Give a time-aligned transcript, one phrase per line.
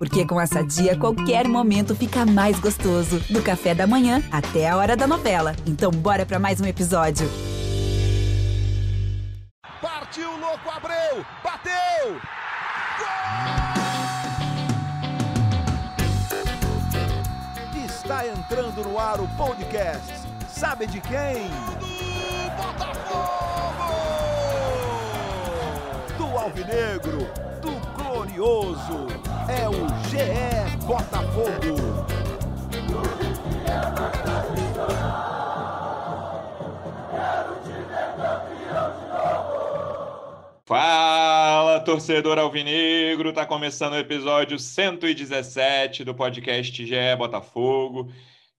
[0.00, 3.20] Porque com essa dia, qualquer momento fica mais gostoso.
[3.28, 5.54] Do café da manhã até a hora da novela.
[5.66, 7.28] Então, bora para mais um episódio.
[9.82, 11.22] Partiu, louco, Abreu!
[11.44, 12.18] Bateu!
[12.98, 13.10] Gol!
[17.84, 20.14] Está entrando no ar o podcast.
[20.48, 21.50] Sabe de quem?
[21.78, 23.92] Do Botafogo!
[26.16, 27.49] Do Alvinegro,
[28.20, 29.06] do Glorioso.
[29.48, 32.06] É o GE Botafogo.
[40.66, 43.32] Fala, torcedor alvinegro!
[43.32, 48.12] Tá começando o episódio 117 do podcast GE Botafogo.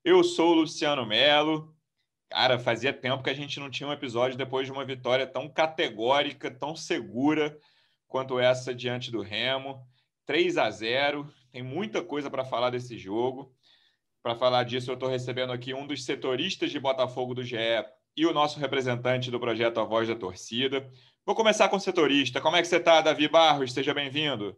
[0.03, 1.73] Eu sou o Luciano Melo.
[2.29, 5.47] Cara, fazia tempo que a gente não tinha um episódio depois de uma vitória tão
[5.47, 7.57] categórica, tão segura
[8.11, 9.81] quanto essa diante do Remo.
[10.25, 11.25] 3 a 0.
[11.51, 13.55] Tem muita coisa para falar desse jogo.
[14.21, 17.55] Para falar disso, eu estou recebendo aqui um dos setoristas de Botafogo do GE
[18.15, 20.87] e o nosso representante do projeto A Voz da Torcida.
[21.25, 22.41] Vou começar com o setorista.
[22.41, 23.73] Como é que você está, Davi Barros?
[23.73, 24.55] Seja bem-vindo.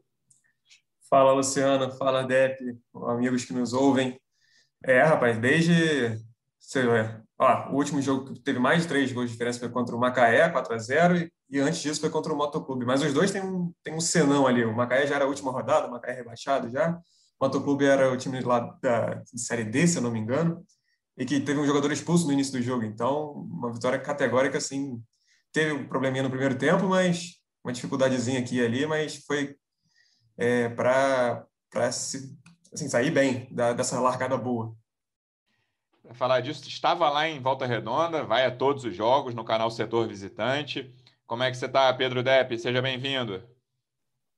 [1.08, 1.92] Fala, Luciano.
[1.92, 2.58] Fala, Dep,
[3.08, 4.20] amigos que nos ouvem.
[4.84, 6.20] É, rapaz, desde.
[7.38, 10.00] Ó, o último jogo que teve mais de três gols de diferença foi contra o
[10.00, 12.86] Macaé, 4 a 0 e antes disso foi contra o Motoclube.
[12.86, 14.64] Mas os dois têm um, têm um senão ali.
[14.66, 17.00] O Macaé já era a última rodada, o Macaé rebaixado já.
[17.40, 20.66] O Motoclube era o time lá da Série D, se eu não me engano,
[21.18, 22.84] e que teve um jogador expulso no início do jogo.
[22.84, 25.02] Então, uma vitória categórica, assim,
[25.52, 29.56] teve um probleminha no primeiro tempo, mas uma dificuldadezinha aqui e ali, mas foi
[30.38, 31.46] é, para
[31.76, 32.38] assim,
[32.90, 34.76] sair bem da, dessa largada boa.
[36.14, 40.08] Falar disso, estava lá em Volta Redonda, vai a todos os jogos no canal Setor
[40.08, 40.94] Visitante.
[41.26, 42.58] Como é que você está, Pedro Depp?
[42.60, 43.42] Seja bem-vindo.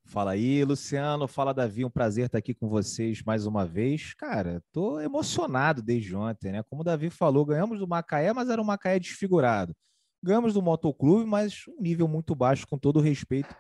[0.06, 1.28] Fala aí, Luciano.
[1.28, 1.84] Fala, Davi.
[1.84, 4.14] Um prazer estar aqui com vocês mais uma vez.
[4.14, 6.64] Cara, tô emocionado desde ontem, né?
[6.64, 9.76] Como o Davi falou, ganhamos do Macaé, mas era um Macaé desfigurado.
[10.22, 13.54] Ganhamos do Motoclube, mas um nível muito baixo, com todo respeito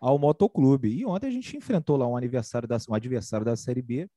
[0.00, 0.88] ao Motoclube.
[0.88, 4.08] E ontem a gente enfrentou lá um, aniversário da, um adversário da Série B,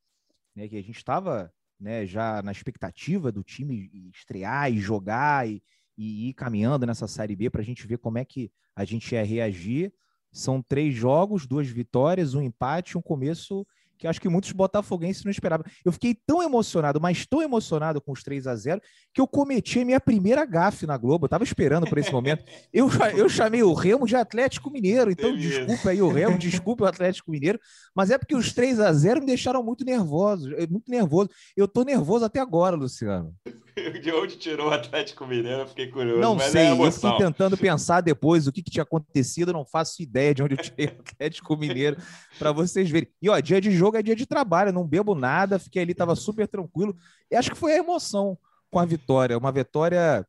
[0.56, 5.62] né, que a gente estava né, já na expectativa do time estrear e jogar e,
[5.98, 9.14] e ir caminhando nessa Série B para a gente ver como é que a gente
[9.14, 9.94] ia reagir.
[10.32, 13.66] São três jogos, duas vitórias, um empate, um começo
[13.98, 15.66] que acho que muitos botafoguenses não esperavam.
[15.84, 18.82] Eu fiquei tão emocionado, mas tão emocionado com os 3 a 0
[19.14, 21.26] que eu cometi a minha primeira gafe na Globo.
[21.26, 22.44] Eu estava esperando por esse momento.
[22.74, 25.66] Eu, eu chamei o Remo de Atlético Mineiro, então Beleza.
[25.66, 27.60] desculpa aí o Remo, desculpa o Atlético Mineiro,
[27.96, 31.30] mas é porque os 3 a 0 me deixaram muito nervoso, muito nervoso.
[31.56, 33.34] Eu tô nervoso até agora, Luciano.
[34.02, 35.62] De onde tirou o Atlético Mineiro?
[35.62, 36.22] Eu fiquei curioso.
[36.22, 40.02] Não sei, é eu fiquei tentando pensar depois o que, que tinha acontecido, não faço
[40.02, 41.97] ideia de onde eu tirei o Atlético Mineiro
[42.40, 43.09] para vocês verem.
[43.22, 46.16] E ó, dia de jogo é dia de trabalho, não bebo nada, fiquei ali, tava
[46.16, 46.96] super tranquilo.
[47.30, 48.38] E acho que foi a emoção
[48.72, 50.25] com a vitória, uma vitória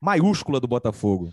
[0.00, 1.32] maiúscula do Botafogo.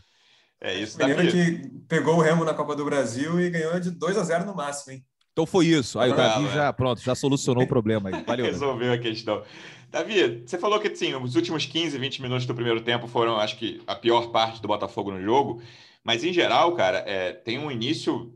[0.61, 1.31] É isso, Davi.
[1.31, 4.55] que pegou o Remo na Copa do Brasil e ganhou de 2 a 0 no
[4.55, 5.05] máximo, hein?
[5.35, 5.99] Então foi isso.
[5.99, 8.23] Aí o Davi já, pronto, já solucionou o problema aí.
[8.23, 8.45] Valeu.
[8.47, 9.43] Resolveu a questão.
[9.89, 13.57] Davi, você falou que sim, os últimos 15, 20 minutos do primeiro tempo foram, acho
[13.57, 15.61] que, a pior parte do Botafogo no jogo.
[16.01, 18.33] Mas, em geral, cara, é, tem um início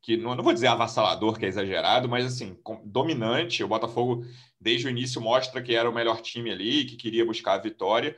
[0.00, 3.62] que, não, não vou dizer avassalador, que é exagerado, mas, assim, dominante.
[3.62, 4.24] O Botafogo,
[4.58, 8.16] desde o início, mostra que era o melhor time ali, que queria buscar a vitória.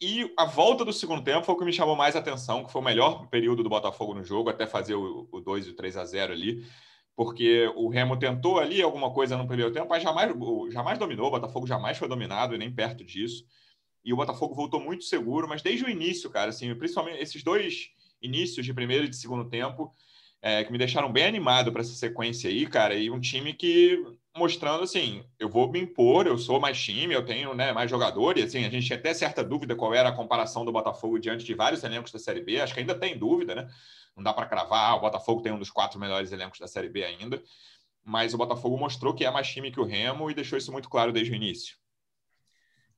[0.00, 2.80] E a volta do segundo tempo foi o que me chamou mais atenção, que foi
[2.80, 5.98] o melhor período do Botafogo no jogo, até fazer o, o 2 e o 3
[5.98, 6.64] a 0 ali
[7.18, 10.32] porque o Remo tentou ali alguma coisa no primeiro tempo, mas jamais,
[10.70, 13.44] jamais dominou, o Botafogo jamais foi dominado e nem perto disso.
[14.04, 17.90] E o Botafogo voltou muito seguro, mas desde o início, cara, assim, principalmente esses dois
[18.22, 19.92] inícios de primeiro e de segundo tempo,
[20.40, 24.00] é, que me deixaram bem animado para essa sequência aí, cara, e um time que
[24.36, 28.44] mostrando assim, eu vou me impor, eu sou mais time, eu tenho né, mais jogadores,
[28.44, 31.52] assim, a gente tinha até certa dúvida qual era a comparação do Botafogo diante de
[31.52, 33.68] vários elencos da Série B, acho que ainda tem dúvida, né?
[34.18, 36.88] Não dá para cravar, ah, o Botafogo tem um dos quatro melhores elencos da Série
[36.88, 37.40] B ainda,
[38.04, 40.90] mas o Botafogo mostrou que é mais time que o Remo e deixou isso muito
[40.90, 41.76] claro desde o início.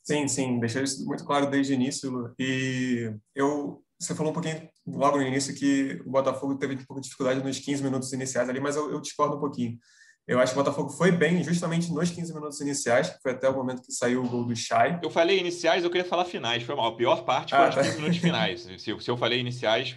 [0.02, 2.34] Sim, sim, deixou isso muito claro desde o início.
[2.38, 7.00] E eu, você falou um pouquinho logo no início que o Botafogo teve um pouco
[7.00, 9.78] de dificuldade nos 15 minutos iniciais ali, mas eu, eu discordo um pouquinho.
[10.26, 13.48] Eu acho que o Botafogo foi bem justamente nos 15 minutos iniciais, que foi até
[13.48, 14.98] o momento que saiu o gol do Chay.
[15.02, 16.86] Eu falei iniciais, eu queria falar finais, foi mal.
[16.86, 17.96] A pior parte foi ah, os 15 tá.
[17.96, 18.60] minutos finais.
[18.78, 19.96] Se, se, eu falei iniciais,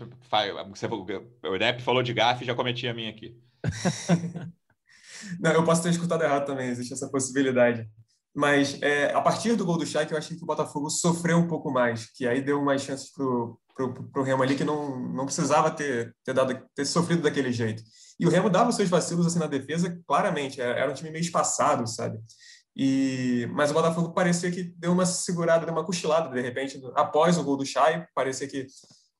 [0.69, 3.37] você, o Depp falou de gafe, já cometi a minha aqui.
[5.39, 7.87] Não, eu posso ter escutado errado também, existe essa possibilidade.
[8.35, 11.47] Mas é, a partir do gol do Chay, eu achei que o Botafogo sofreu um
[11.47, 13.23] pouco mais, que aí deu mais chances para
[13.75, 17.83] para o Remo ali que não, não precisava ter, ter, dado, ter sofrido daquele jeito.
[18.19, 21.21] E o Remo dava seus vacilos assim na defesa, claramente, era, era um time meio
[21.21, 22.19] espaçado, sabe?
[22.75, 27.37] E, mas o Botafogo parecia que deu uma segurada, deu uma cochilada de repente, após
[27.37, 28.65] o gol do Chay, parecia que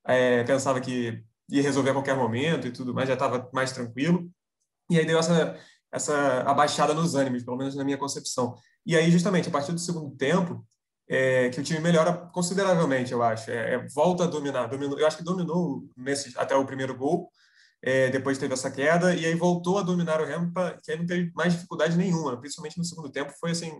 [0.07, 4.29] é, pensava que ia resolver a qualquer momento e tudo, mas já estava mais tranquilo.
[4.89, 5.57] E aí deu essa,
[5.91, 8.55] essa abaixada nos ânimos, pelo menos na minha concepção.
[8.85, 10.65] E aí, justamente, a partir do segundo tempo,
[11.07, 13.51] é, que o time melhora consideravelmente, eu acho.
[13.51, 14.67] É, é, volta a dominar.
[14.67, 17.29] Dominou, eu acho que dominou nesse, até o primeiro gol,
[17.81, 20.51] é, depois teve essa queda, e aí voltou a dominar o Remo,
[20.81, 23.33] que aí não teve mais dificuldade nenhuma, principalmente no segundo tempo.
[23.39, 23.71] Foi assim.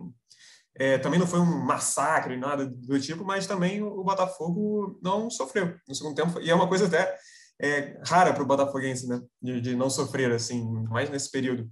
[0.76, 5.74] É, também não foi um massacre, nada do tipo, mas também o Botafogo não sofreu
[5.88, 6.40] no segundo tempo.
[6.40, 7.16] E é uma coisa até
[7.60, 9.20] é, rara para o Botafoguense, né?
[9.40, 11.70] De, de, não sofrer, assim, mais nesse período.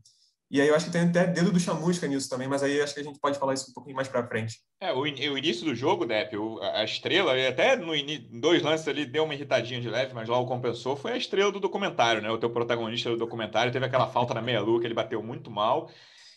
[0.52, 2.92] E aí eu acho que tem até dedo do chamusca nisso também, mas aí acho
[2.92, 4.58] que a gente pode falar isso um pouquinho mais para frente.
[4.78, 6.36] É, o, o, início do jogo, Depp,
[6.74, 10.38] a estrela, até no in, dois lances ali deu uma irritadinha de leve, mas lá
[10.38, 12.30] o compensou, foi a estrela do documentário, né?
[12.30, 15.90] O teu protagonista do documentário teve aquela falta na meia-lua que ele bateu muito mal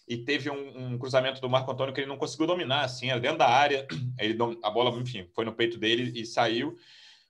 [0.07, 3.19] e teve um, um, cruzamento do Marco Antônio que ele não conseguiu dominar, assim, era
[3.19, 3.85] dentro da área,
[4.17, 6.77] ele, a bola, enfim, foi no peito dele e saiu,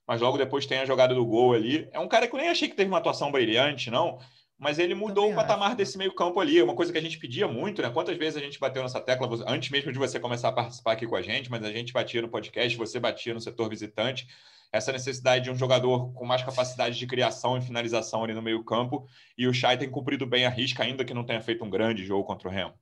[0.07, 1.89] mas logo depois tem a jogada do gol ali.
[1.91, 4.19] É um cara que eu nem achei que teve uma atuação brilhante, não,
[4.57, 5.77] mas ele mudou Também o patamar acho.
[5.77, 6.61] desse meio campo ali.
[6.61, 7.89] Uma coisa que a gente pedia muito, né?
[7.89, 11.05] Quantas vezes a gente bateu nessa tecla, antes mesmo de você começar a participar aqui
[11.05, 14.27] com a gente, mas a gente batia no podcast, você batia no setor visitante,
[14.71, 18.63] essa necessidade de um jogador com mais capacidade de criação e finalização ali no meio
[18.63, 19.07] campo,
[19.37, 22.03] e o Chay tem cumprido bem a risca, ainda que não tenha feito um grande
[22.03, 22.73] jogo contra o Remo.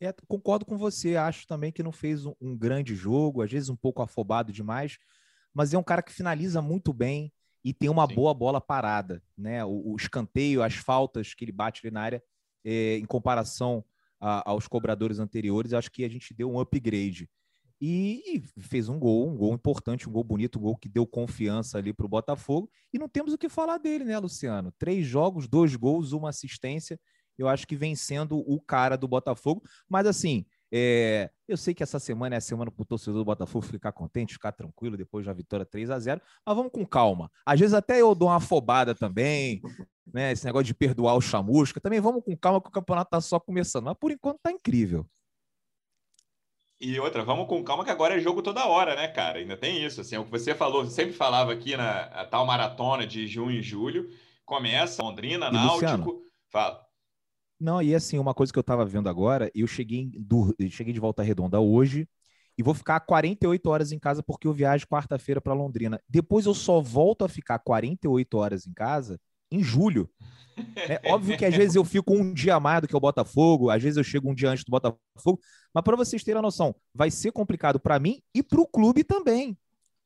[0.00, 3.68] É, concordo com você, acho também que não fez um, um grande jogo, às vezes
[3.68, 4.98] um pouco afobado demais,
[5.52, 7.30] mas é um cara que finaliza muito bem,
[7.64, 8.14] e tem uma Sim.
[8.14, 9.64] boa bola parada, né?
[9.64, 12.22] O, o, escanteio, as faltas que ele bate ali na área,
[12.64, 13.84] é, em comparação
[14.18, 17.28] a, aos cobradores anteriores, acho que a gente deu um upgrade.
[17.80, 21.06] E, e, fez um gol, um gol importante, um gol bonito, um gol que deu
[21.06, 22.70] confiança ali para o Botafogo.
[22.92, 24.70] E não temos o que falar dele, né, Luciano?
[24.78, 27.00] Três jogos, dois gols, uma assistência.
[27.38, 29.62] Eu acho que vem sendo o cara do Botafogo.
[29.88, 33.24] Mas assim, é, eu sei que essa semana é a semana para o torcedor do
[33.24, 37.30] Botafogo ficar contente, ficar tranquilo depois da vitória 3 a 0 mas vamos com calma.
[37.44, 39.60] Às vezes até eu dou uma afobada também,
[40.12, 40.32] né?
[40.32, 41.80] Esse negócio de perdoar o chamusca.
[41.80, 43.84] Também vamos com calma que o campeonato está só começando.
[43.84, 45.06] Mas por enquanto está incrível.
[46.80, 49.38] E outra, vamos com calma que agora é jogo toda hora, né, cara?
[49.38, 50.00] Ainda tem isso.
[50.00, 53.62] Assim, é o que você falou, sempre falava aqui na tal maratona de junho e
[53.62, 54.08] julho.
[54.46, 55.84] Começa Londrina, e Náutico.
[55.84, 56.89] Luciano, Fala.
[57.60, 61.00] Não, e assim, uma coisa que eu estava vendo agora, eu cheguei, do, cheguei de
[61.00, 62.08] volta redonda hoje
[62.56, 66.00] e vou ficar 48 horas em casa porque eu viajo quarta-feira para Londrina.
[66.08, 69.20] Depois eu só volto a ficar 48 horas em casa
[69.50, 70.08] em julho.
[70.76, 73.82] É óbvio que às vezes eu fico um dia mais do que o Botafogo, às
[73.82, 75.40] vezes eu chego um dia antes do Botafogo,
[75.74, 79.04] mas para vocês terem a noção, vai ser complicado para mim e para o clube
[79.04, 79.56] também,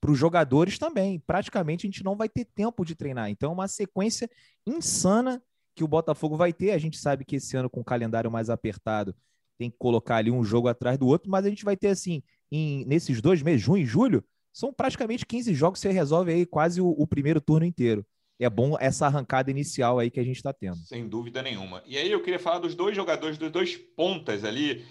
[0.01, 1.21] para os jogadores também.
[1.27, 3.31] Praticamente a gente não vai ter tempo de treinar.
[3.31, 4.29] Então, é uma sequência
[4.67, 5.43] insana
[5.75, 6.71] que o Botafogo vai ter.
[6.71, 9.15] A gente sabe que esse ano, com o calendário mais apertado,
[9.59, 12.23] tem que colocar ali um jogo atrás do outro, mas a gente vai ter, assim,
[12.51, 16.81] em, nesses dois meses, junho e julho, são praticamente 15 jogos, você resolve aí quase
[16.81, 18.07] o, o primeiro turno inteiro.
[18.39, 20.77] É bom essa arrancada inicial aí que a gente está tendo.
[20.77, 21.83] Sem dúvida nenhuma.
[21.87, 24.85] E aí eu queria falar dos dois jogadores, dos dois pontas ali,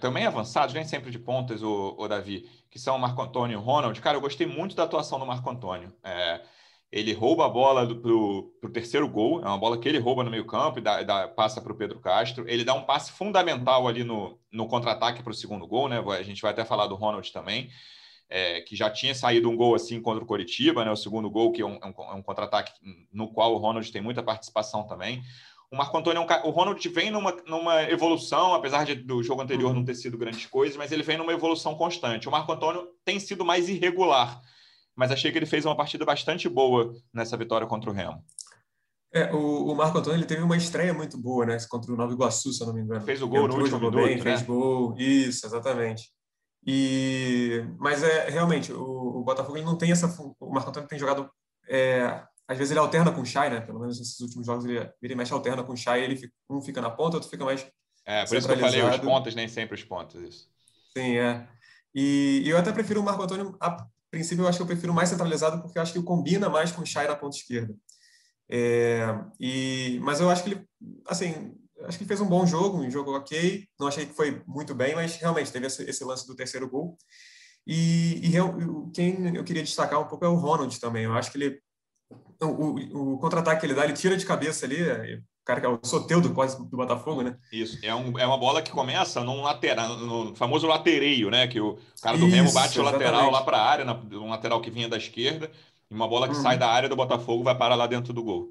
[0.00, 3.56] também avançados, nem sempre de pontas, o, o Davi, que são o Marco Antônio e
[3.56, 4.00] o Ronald.
[4.00, 5.92] Cara, eu gostei muito da atuação do Marco Antônio.
[6.02, 6.40] É,
[6.92, 10.30] ele rouba a bola para o terceiro gol, é uma bola que ele rouba no
[10.30, 12.44] meio campo e dá, dá, passa para o Pedro Castro.
[12.46, 16.04] Ele dá um passe fundamental ali no, no contra-ataque para o segundo gol, né?
[16.06, 17.70] A gente vai até falar do Ronald também,
[18.28, 20.90] é, que já tinha saído um gol assim contra o Coritiba, né?
[20.90, 22.72] O segundo gol, que é um, é um, é contra-ataque
[23.10, 25.22] no qual o Ronald tem muita participação também.
[25.70, 29.40] O Marco Antônio é um, o Ronald vem numa, numa evolução, apesar de, do jogo
[29.40, 32.28] anterior não ter sido grandes coisas, mas ele vem numa evolução constante.
[32.28, 34.42] O Marco Antônio tem sido mais irregular
[34.96, 38.22] mas achei que ele fez uma partida bastante boa nessa vitória contra o Remo.
[39.14, 41.58] É, o, o, Marco Antônio ele teve uma estreia muito boa, né?
[41.68, 43.04] Contra o Nova Iguaçu, se eu não me engano.
[43.04, 44.22] Fez o gol Entrou, no último minuto, bem, né?
[44.22, 46.10] Fez gol, isso, exatamente.
[46.66, 48.80] E, mas é realmente o,
[49.18, 50.06] o Botafogo ele não tem essa.
[50.40, 51.30] O Marco Antônio tem jogado.
[51.68, 53.60] É, às vezes ele alterna com o Chay, né?
[53.60, 56.62] Pelo menos nesses últimos jogos ele, ele mexe alterna com o Chay, ele fica, um
[56.62, 57.66] fica na ponta, outro fica mais.
[58.06, 60.48] É, por isso que eu falei os pontos, nem sempre os pontos, isso.
[60.96, 61.46] Sim, é.
[61.94, 63.56] E, e eu até prefiro o Marco Antônio
[64.12, 66.82] princípio, eu acho que eu prefiro mais centralizado porque eu acho que combina mais com
[66.82, 67.74] o Chay na ponta esquerda.
[68.48, 69.06] É,
[69.40, 70.68] e, mas eu acho que ele,
[71.06, 73.66] assim, acho que fez um bom jogo, um jogo ok.
[73.80, 76.96] Não achei que foi muito bem, mas realmente teve esse, esse lance do terceiro gol.
[77.66, 78.32] E, e
[78.92, 81.04] quem eu queria destacar um pouco é o Ronald também.
[81.04, 81.62] Eu acho que ele
[82.42, 85.66] o, o, o contra-ataque que ele dá, ele tira de cabeça ali, o cara que
[85.66, 87.36] é o Soteudo quase do Botafogo, né?
[87.52, 91.46] Isso, é, um, é uma bola que começa num lateral, no famoso latereio, né?
[91.46, 94.60] Que o cara do Isso, Remo bate o lateral lá para a área, um lateral
[94.60, 95.50] que vinha da esquerda,
[95.90, 96.42] E uma bola que uhum.
[96.42, 98.50] sai da área do Botafogo vai parar lá dentro do gol.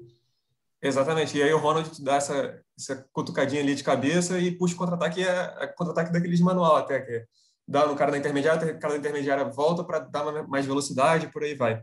[0.82, 1.38] Exatamente.
[1.38, 5.22] E aí o Ronald dá essa, essa cutucadinha ali de cabeça e puxa o contra-ataque,
[5.22, 7.24] é, é contra-ataque daqueles manual até, que
[7.66, 11.44] dá no cara da intermediária, o cara da intermediária volta para dar mais velocidade, por
[11.44, 11.80] aí vai.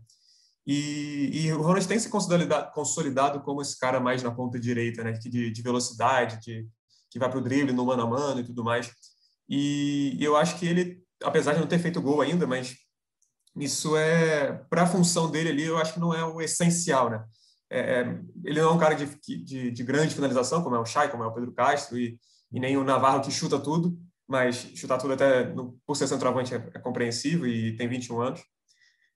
[0.66, 5.04] E, e, o Ronald tem se consolidado, consolidado como esse cara mais na ponta direita,
[5.04, 5.14] né?
[5.14, 6.68] De, de velocidade, de,
[7.10, 8.92] que vai para o drible no mano a mano e tudo mais.
[9.48, 12.76] E eu acho que ele, apesar de não ter feito gol ainda, mas
[13.56, 17.26] isso é para a função dele ali, eu acho que não é o essencial, né?
[17.70, 19.06] É, é, ele não é um cara de,
[19.44, 22.20] de, de, grande finalização, como é o Chay, como é o Pedro Castro, e,
[22.52, 23.96] e nem o Navarro que chuta tudo,
[24.28, 28.42] mas chutar tudo até no, por ser centroavante é, é compreensível e tem 21 anos.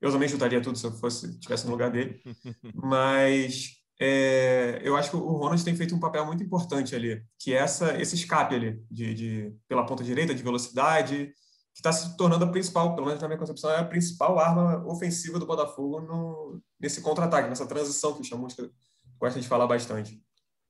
[0.03, 2.19] Eu também chutaria tudo se eu fosse tivesse no lugar dele,
[2.75, 3.69] mas
[4.01, 7.57] é, eu acho que o Ronald tem feito um papel muito importante ali, que é
[7.59, 11.31] essa, esse escape ali de, de pela ponta direita de velocidade,
[11.73, 14.85] que está se tornando a principal, pelo menos na minha concepção, é a principal arma
[14.85, 18.69] ofensiva do Botafogo no, nesse contra-ataque, nessa transição que o Chamusca
[19.17, 20.21] gosta de falar bastante.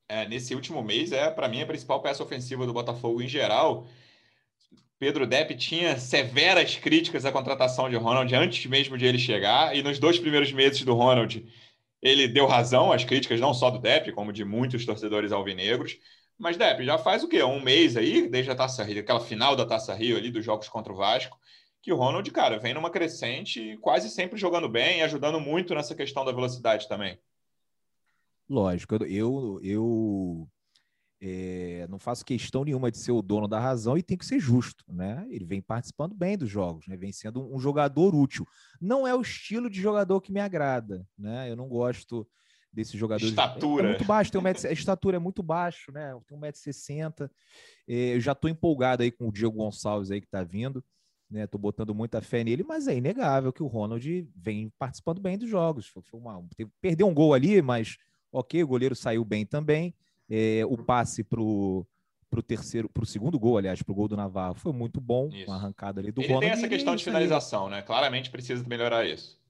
[0.07, 3.87] É, nesse último mês, é para mim a principal peça ofensiva do Botafogo em geral.
[4.99, 9.83] Pedro Depp tinha severas críticas à contratação de Ronald antes mesmo de ele chegar, e
[9.83, 11.45] nos dois primeiros meses do Ronald,
[12.01, 15.97] ele deu razão às críticas, não só do Depp, como de muitos torcedores alvinegros.
[16.37, 17.43] Mas, Depp, já faz o quê?
[17.43, 20.67] Um mês aí, desde a Taça Rio, aquela final da Taça Rio ali, dos jogos
[20.67, 21.37] contra o Vasco,
[21.81, 26.25] que o Ronald, cara, vem numa crescente, quase sempre jogando bem, ajudando muito nessa questão
[26.25, 27.19] da velocidade também.
[28.49, 30.47] Lógico, eu, eu
[31.25, 34.41] é, não faço questão nenhuma de ser o dono da razão e tem que ser
[34.41, 35.25] justo, né?
[35.29, 36.97] Ele vem participando bem dos jogos, né?
[36.97, 38.45] Vem sendo um jogador útil.
[38.81, 41.49] Não é o estilo de jogador que me agrada, né?
[41.49, 42.27] Eu não gosto
[42.73, 43.25] desse jogador.
[43.25, 43.85] Estatura.
[43.85, 46.13] É muito baixo, tem um metro, a estatura é muito baixo, né?
[46.27, 47.29] Tem 1,60m.
[47.87, 50.83] É, eu já estou empolgado aí com o Diego Gonçalves aí que está vindo.
[51.31, 55.35] Né, tô botando muita fé nele, mas é inegável que o Ronald vem participando bem
[55.35, 55.87] dos jogos.
[55.87, 57.97] Foi uma, teve, perdeu um gol ali, mas
[58.31, 59.95] ok, o goleiro saiu bem também.
[60.29, 61.85] É, o passe para o
[62.45, 65.45] terceiro, para o segundo gol, aliás, para o gol do Navarro, foi muito bom, isso.
[65.45, 66.45] uma arrancada ali do ele Ronald.
[66.45, 67.81] Tem essa questão de finalização, né?
[67.81, 69.41] Claramente precisa melhorar isso.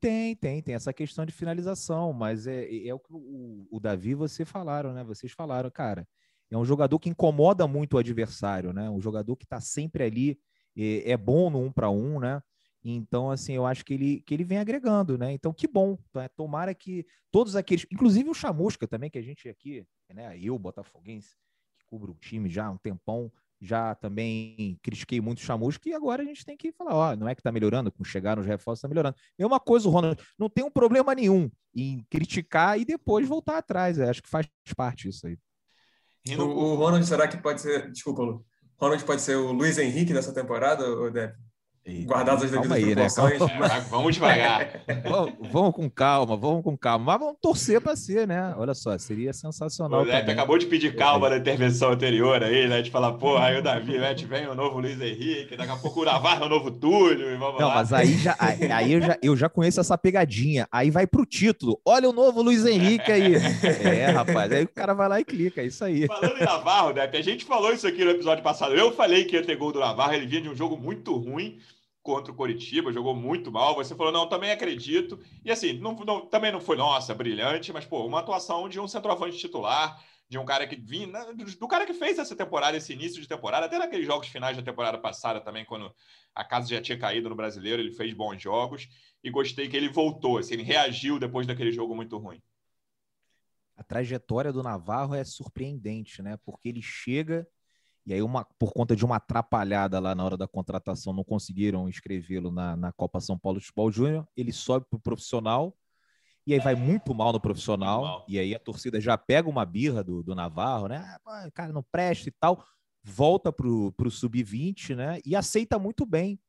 [0.00, 3.78] Tem, tem, tem essa questão de finalização, mas é, é, é o que o, o
[3.78, 5.04] Davi você falaram, né?
[5.04, 6.06] Vocês falaram, cara.
[6.50, 8.90] É um jogador que incomoda muito o adversário, né?
[8.90, 10.38] Um jogador que está sempre ali,
[10.76, 12.42] é, é, bom no um para um, né?
[12.84, 15.32] Então, assim, eu acho que ele, que ele vem agregando, né?
[15.32, 15.96] Então, que bom.
[16.12, 16.28] Né?
[16.36, 20.38] Tomara que todos aqueles, inclusive o Chamusca também, que a gente aqui, né?
[20.38, 21.36] Eu, Botafoguense,
[21.78, 25.94] que cubro o time já há um tempão, já também critiquei muito o Chamusca e
[25.94, 28.46] agora a gente tem que falar, ó, não é que está melhorando, com chegar nos
[28.46, 29.16] reforços está melhorando.
[29.38, 33.58] É uma coisa, o Ronald não tem um problema nenhum em criticar e depois voltar
[33.58, 33.98] atrás.
[33.98, 35.38] Eu acho que faz parte disso aí.
[36.36, 38.44] O, o Ronald, será que pode ser, desculpa, Lu,
[38.78, 41.10] Ronald pode ser o Luiz Henrique dessa temporada, ou
[41.84, 42.04] Depp?
[42.04, 43.06] Guardadas as devidas aí, né?
[43.06, 44.82] É, vamos devagar.
[45.02, 47.04] vamos, vamos, com calma, vamos com calma.
[47.04, 48.54] Mas vamos torcer para ser, né?
[48.56, 50.00] Olha só, seria sensacional.
[50.00, 52.82] O Lepe acabou de pedir calma na intervenção anterior aí, né?
[52.82, 54.14] De falar, pô, aí o Davi, né?
[54.14, 57.36] Vem o novo Luiz Henrique, daqui a pouco o Navarro é o novo Túlio, e
[57.36, 57.74] vamos Não, lá.
[57.76, 60.68] mas aí, já, aí eu, já, eu já conheço essa pegadinha.
[60.70, 61.80] Aí vai pro título.
[61.84, 63.32] Olha o novo Luiz Henrique aí.
[63.82, 64.50] É, rapaz.
[64.52, 66.06] Aí o cara vai lá e clica, é isso aí.
[66.06, 68.74] Falando em Navarro, Depp, a gente falou isso aqui no episódio passado.
[68.74, 71.58] Eu falei que ia ter gol do Navarro, ele vinha de um jogo muito ruim
[72.02, 73.74] contra o Coritiba, jogou muito mal.
[73.76, 75.18] Você falou, não, também acredito.
[75.44, 78.88] E assim, não, não, também não foi, nossa, brilhante, mas, pô, uma atuação de um
[78.88, 81.26] centroavante titular, de um cara que vinha, né,
[81.58, 84.62] do cara que fez essa temporada, esse início de temporada, até naqueles jogos finais da
[84.62, 85.94] temporada passada também, quando
[86.34, 88.88] a casa já tinha caído no brasileiro, ele fez bons jogos
[89.22, 92.42] e gostei que ele voltou, assim, ele reagiu depois daquele jogo muito ruim.
[93.76, 96.38] A trajetória do Navarro é surpreendente, né?
[96.44, 97.46] Porque ele chega
[98.04, 101.88] e aí, uma, por conta de uma atrapalhada lá na hora da contratação, não conseguiram
[101.88, 104.26] inscrevê-lo na, na Copa São Paulo de Futebol Júnior.
[104.36, 105.76] Ele sobe para o profissional,
[106.44, 108.02] e aí vai muito mal no profissional.
[108.02, 108.26] Mal.
[108.28, 111.16] E aí a torcida já pega uma birra do, do Navarro, né?
[111.24, 112.64] Ah, cara, não presta e tal.
[113.04, 115.20] Volta para o sub-20, né?
[115.24, 116.40] E aceita muito bem,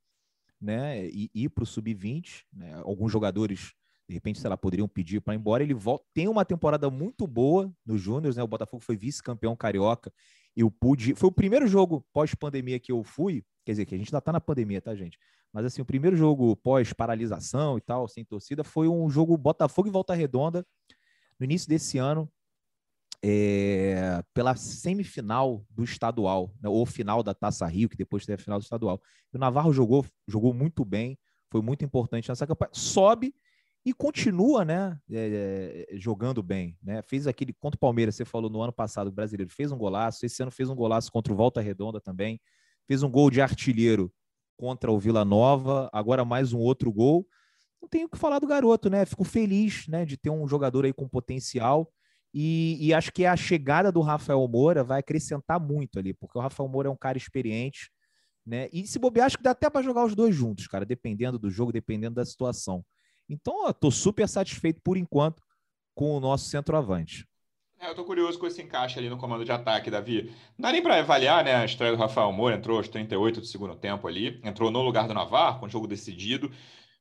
[0.60, 1.08] né?
[1.08, 2.46] E ir para o sub-20.
[2.52, 2.74] Né?
[2.84, 3.74] Alguns jogadores
[4.08, 5.64] de repente, sei lá, poderiam pedir para ir embora.
[5.64, 8.44] Ele volta, tem uma temporada muito boa no Júnior, né?
[8.44, 10.12] O Botafogo foi vice-campeão carioca
[10.56, 11.16] eu pude.
[11.16, 13.44] Foi o primeiro jogo pós-pandemia que eu fui.
[13.66, 15.18] Quer dizer, que a gente ainda tá na pandemia, tá, gente?
[15.52, 19.92] Mas assim, o primeiro jogo pós-paralisação e tal, sem torcida, foi um jogo Botafogo e
[19.92, 20.66] Volta Redonda,
[21.40, 22.30] no início desse ano,
[23.24, 28.44] é, pela semifinal do estadual, né, ou final da Taça Rio, que depois teve a
[28.44, 29.02] final do estadual.
[29.34, 31.18] o Navarro jogou, jogou muito bem,
[31.50, 32.72] foi muito importante nessa campanha.
[32.74, 33.34] Sobe
[33.86, 37.02] e continua, né, é, jogando bem, né?
[37.02, 40.26] Fez aquele contra o Palmeiras, você falou no ano passado, o brasileiro fez um golaço,
[40.26, 42.40] esse ano fez um golaço contra o Volta Redonda também,
[42.88, 44.12] fez um gol de artilheiro
[44.56, 47.28] contra o Vila Nova, agora mais um outro gol.
[47.82, 49.06] não tenho o que falar do garoto, né?
[49.06, 51.92] Fico feliz, né, de ter um jogador aí com potencial.
[52.34, 56.42] E, e, acho que a chegada do Rafael Moura vai acrescentar muito ali, porque o
[56.42, 57.92] Rafael Moura é um cara experiente,
[58.46, 58.70] né?
[58.74, 61.52] E se bobear, acho que dá até para jogar os dois juntos, cara, dependendo do
[61.52, 62.84] jogo, dependendo da situação.
[63.30, 65.42] Então, tô super satisfeito por enquanto
[65.96, 67.28] com o nosso centroavante.
[67.80, 70.34] É, eu tô curioso com esse encaixe ali no comando de ataque, Davi.
[70.58, 71.56] Não dá nem para avaliar, né?
[71.56, 75.08] A estreia do Rafael Moura entrou aos 38 do segundo tempo ali, entrou no lugar
[75.08, 76.50] do Navarro, com o jogo decidido,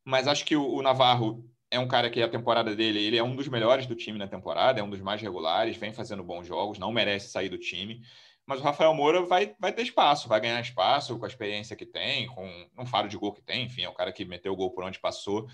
[0.05, 3.23] mas acho que o, o Navarro é um cara que a temporada dele, ele é
[3.23, 6.47] um dos melhores do time na temporada, é um dos mais regulares, vem fazendo bons
[6.47, 8.03] jogos, não merece sair do time.
[8.45, 11.87] Mas o Rafael Moura vai, vai ter espaço, vai ganhar espaço com a experiência que
[11.87, 12.45] tem, com
[12.77, 14.83] um faro de gol que tem, enfim, é o cara que meteu o gol por
[14.83, 15.47] onde passou.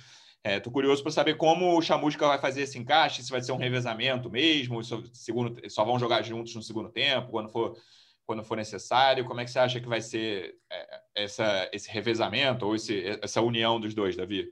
[0.44, 3.52] É, tô curioso para saber como o Chamusca vai fazer esse encaixe, se vai ser
[3.52, 7.76] um revezamento mesmo, se segundo, só vão jogar juntos no segundo tempo, quando for,
[8.24, 9.24] quando for necessário.
[9.24, 13.42] Como é que você acha que vai ser é, essa, esse revezamento ou esse, essa
[13.42, 14.48] união dos dois, Davi?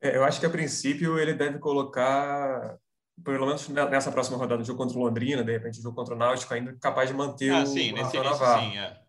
[0.00, 2.78] É, eu acho que a princípio ele deve colocar,
[3.24, 6.14] pelo menos nessa próxima rodada, do jogo contra o Londrina, de repente o jogo contra
[6.14, 8.70] o Náutico, ainda capaz de manter ah, o sim, Rafael nesse Navarro.
[8.70, 9.06] Sim, é.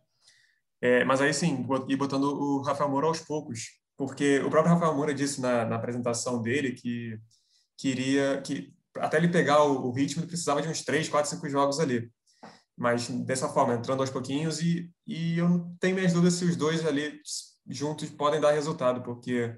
[0.79, 4.95] É, mas aí sim, ir botando o Rafael Moura aos poucos, porque o próprio Rafael
[4.95, 7.19] Moura disse na, na apresentação dele que
[7.75, 11.49] queria que até ele pegar o, o, ritmo ele precisava de uns três, quatro, cinco
[11.49, 12.11] jogos ali.
[12.75, 16.85] Mas dessa forma, entrando aos pouquinhos e, e eu tenho minhas dúvidas se os dois
[16.85, 17.19] ali
[17.67, 19.57] juntos podem dar resultado, porque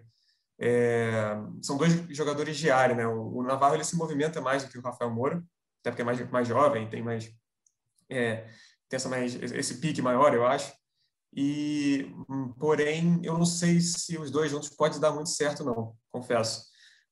[0.57, 3.05] é, são dois jogadores de área, né?
[3.07, 5.43] O, o, Navarro ele se movimenta mais do que o Rafael Moura,
[5.81, 7.29] até porque é mais, mais jovem, tem mais
[8.09, 8.47] é,
[8.87, 10.73] tem essa mais esse pique maior, eu acho.
[11.33, 15.95] E hum, porém, eu não sei se os dois juntos pode dar muito certo não,
[16.11, 16.63] confesso.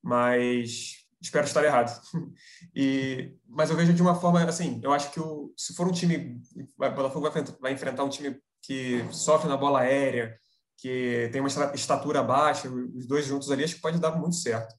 [0.01, 1.99] Mas espero estar errado.
[2.75, 5.91] E mas eu vejo de uma forma assim, eu acho que o, se for um
[5.91, 10.37] time, o Botafogo vai, vai enfrentar um time que sofre na bola aérea,
[10.77, 14.75] que tem uma estatura baixa, os dois juntos ali, acho que pode dar muito certo.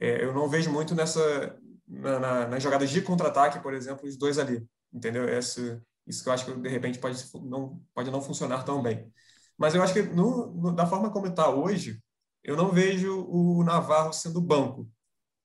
[0.00, 4.16] É, eu não vejo muito nessa na, na, nas jogadas de contra-ataque, por exemplo, os
[4.16, 5.28] dois ali, entendeu?
[5.28, 9.10] Esse, isso que eu acho que de repente pode não pode não funcionar tão bem.
[9.56, 12.02] Mas eu acho que no, no, da forma como está hoje,
[12.42, 14.88] eu não vejo o Navarro sendo banco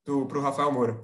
[0.03, 1.01] para o Rafael Moura.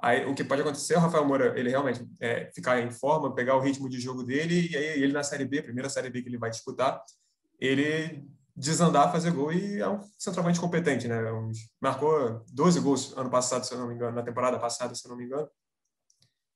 [0.00, 3.56] Aí, o que pode acontecer, o Rafael Moura, ele realmente é, ficar em forma, pegar
[3.56, 6.28] o ritmo de jogo dele, e aí ele na Série B, primeira Série B que
[6.28, 7.02] ele vai disputar,
[7.58, 11.16] ele desandar, fazer gol e é um centroavante competente, né?
[11.80, 15.10] marcou 12 gols ano passado, se eu não me engano, na temporada passada, se eu
[15.10, 15.48] não me engano,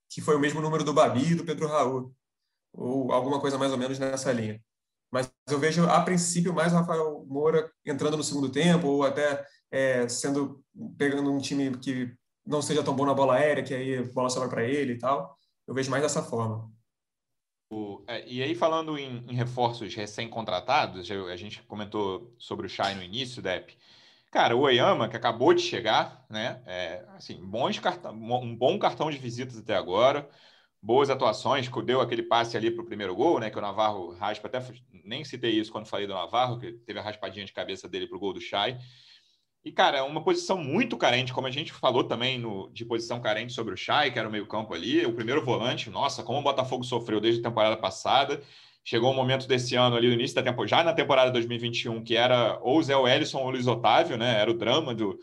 [0.09, 2.13] que foi o mesmo número do Babi e do Pedro Raul,
[2.73, 4.61] ou alguma coisa mais ou menos nessa linha.
[5.11, 9.45] Mas eu vejo, a princípio, mais o Rafael Moura entrando no segundo tempo, ou até
[9.71, 10.63] é, sendo
[10.97, 12.11] pegando um time que
[12.45, 14.97] não seja tão bom na bola aérea, que aí a bola sobra para ele e
[14.97, 15.37] tal.
[15.67, 16.71] Eu vejo mais dessa forma.
[17.69, 22.95] O, é, e aí, falando em, em reforços recém-contratados, a gente comentou sobre o Chay
[22.95, 23.77] no início, Dep.
[24.31, 26.61] Cara, o Oyama, que acabou de chegar, né?
[26.65, 30.27] É, assim, bons cartão, um bom cartão de visitas até agora,
[30.83, 33.49] boas atuações, deu aquele passe ali para o primeiro gol, né?
[33.49, 34.61] Que o Navarro raspa, até
[35.05, 38.17] nem citei isso quando falei do Navarro, que teve a raspadinha de cabeça dele para
[38.17, 38.77] o gol do Chay.
[39.63, 43.21] E, cara, é uma posição muito carente, como a gente falou também no, de posição
[43.21, 45.89] carente sobre o Chay, que era o meio-campo ali, o primeiro volante.
[45.89, 48.43] Nossa, como o Botafogo sofreu desde a temporada passada.
[48.83, 52.17] Chegou um momento desse ano ali, no início da temporada, já na temporada 2021, que
[52.17, 54.37] era ou Zé Wellison ou Luiz Otávio, né?
[54.37, 55.17] Era o drama do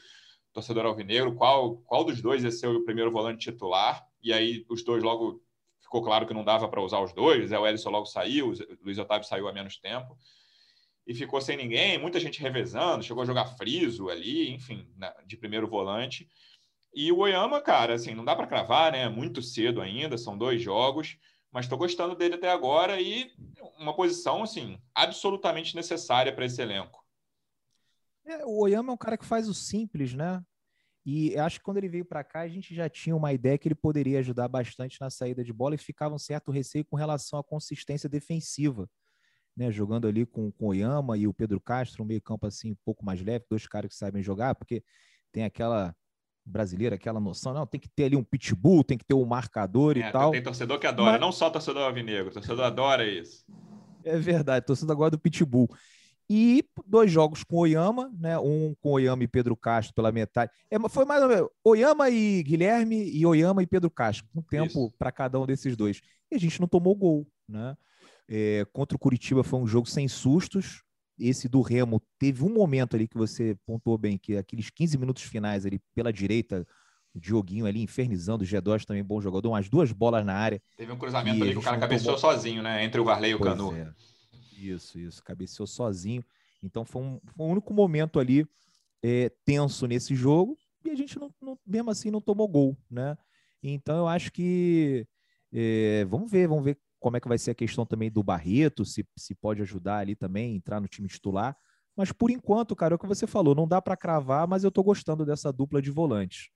[0.55, 4.03] torcedor alvinegro, qual, qual dos dois ia ser o primeiro volante titular.
[4.23, 5.43] E aí os dois logo
[5.91, 7.51] ficou claro que não dava para usar os dois.
[7.51, 10.17] Zé Wellison logo saiu, Luiz Otávio saiu há menos tempo
[11.05, 14.89] e ficou sem ninguém, muita gente revezando, chegou a jogar friso ali, enfim,
[15.27, 16.29] de primeiro volante.
[16.95, 19.09] E o Oyama, cara, assim, não dá para cravar, né?
[19.09, 21.19] Muito cedo ainda, são dois jogos,
[21.51, 23.33] mas estou gostando dele até agora e
[23.77, 27.05] uma posição, assim, absolutamente necessária para esse elenco.
[28.25, 30.41] É, o Oyama é um cara que faz o simples, né?
[31.05, 33.67] E acho que quando ele veio para cá, a gente já tinha uma ideia que
[33.67, 37.39] ele poderia ajudar bastante na saída de bola e ficava um certo receio com relação
[37.39, 38.89] à consistência defensiva
[39.57, 42.73] né, jogando ali com, com o Oyama e o Pedro Castro, um meio campo assim
[42.73, 44.83] um pouco mais leve, dois caras que sabem jogar, porque
[45.33, 45.95] tem aquela
[46.45, 49.97] brasileira, aquela noção, não, tem que ter ali um pitbull, tem que ter um marcador
[49.97, 50.31] é, e tal.
[50.31, 51.21] Tem torcedor que adora, Mas...
[51.21, 53.45] não só torcedor alvinegro, torcedor adora isso.
[54.03, 55.69] É verdade, torcedor agora do pitbull.
[56.33, 58.39] E dois jogos com Oyama, né?
[58.39, 60.53] Um com Oyama e Pedro Castro pela metade.
[60.71, 64.93] É, foi mais ou menos Oyama e Guilherme e Oyama e Pedro Castro, um tempo
[64.97, 66.01] para cada um desses dois.
[66.31, 67.77] E a gente não tomou gol, né?
[68.29, 70.85] É, contra o Curitiba foi um jogo sem sustos.
[71.19, 75.25] Esse do Remo teve um momento ali que você pontuou bem, que aqueles 15 minutos
[75.25, 76.65] finais ali pela direita,
[77.13, 80.63] o Dioguinho ali infernizando, o G2 também bom jogador, umas duas bolas na área.
[80.77, 82.35] Teve um cruzamento ali que o cara cabeceou tomou...
[82.35, 82.85] sozinho, né?
[82.85, 83.75] Entre o Varley e o pois Canu.
[83.75, 83.93] É.
[84.69, 86.25] Isso, isso, cabeceou sozinho.
[86.63, 88.47] Então foi, um, foi um único momento ali
[89.03, 93.17] é, tenso nesse jogo e a gente não, não, mesmo assim não tomou gol, né?
[93.63, 95.07] Então eu acho que
[95.53, 98.85] é, vamos ver, vamos ver como é que vai ser a questão também do Barreto,
[98.85, 101.57] se, se pode ajudar ali também, entrar no time titular.
[101.97, 104.71] Mas por enquanto, cara, é o que você falou, não dá para cravar, mas eu
[104.71, 106.51] tô gostando dessa dupla de volantes.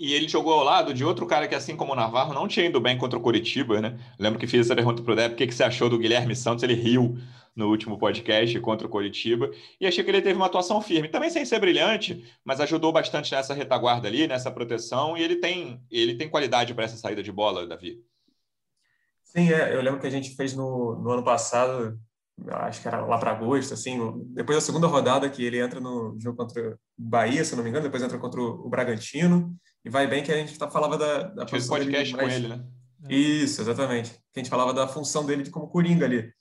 [0.00, 2.64] E ele jogou ao lado de outro cara que, assim como o Navarro, não tinha
[2.64, 4.00] ido bem contra o Curitiba, né?
[4.18, 6.64] Lembro que fiz essa pergunta pro Deb, o que, que você achou do Guilherme Santos?
[6.64, 7.18] Ele riu
[7.54, 11.06] no último podcast contra o Curitiba e achei que ele teve uma atuação firme.
[11.06, 15.82] Também sem ser brilhante, mas ajudou bastante nessa retaguarda ali, nessa proteção, e ele tem,
[15.90, 18.02] ele tem qualidade para essa saída de bola, Davi.
[19.22, 19.74] Sim, é.
[19.76, 22.00] Eu lembro que a gente fez no, no ano passado,
[22.48, 26.18] acho que era lá para agosto, assim, depois da segunda rodada que ele entra no
[26.18, 30.06] jogo contra o Bahia, se não me engano, depois entra contra o Bragantino, e vai
[30.06, 32.28] bem que a gente tá, falava da, da Fez podcast mais...
[32.28, 32.64] com ele, né?
[33.08, 34.10] Isso, exatamente.
[34.32, 36.32] Que a gente falava da função dele de como coringa ali,